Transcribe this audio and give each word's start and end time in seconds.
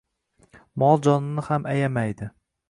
Mol-jonini 0.83 1.45
ham 1.49 1.69
ayamaydi. 1.75 2.33